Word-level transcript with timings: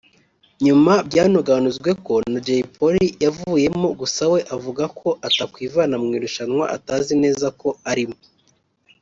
nyuma 0.65 0.93
byanuganuzwe 1.07 1.89
ko 2.05 2.13
na 2.31 2.39
Jay 2.45 2.63
Polly 2.75 3.07
yavuyemo 3.23 3.87
gusa 3.99 4.23
we 4.31 4.39
avuga 4.55 4.83
ko 4.99 5.07
‘atakwivana 5.27 5.95
mu 6.03 6.09
irushanwa 6.17 6.65
atazi 6.77 7.13
neza 7.23 7.47
ko 7.61 7.69
arimo’ 7.91 8.17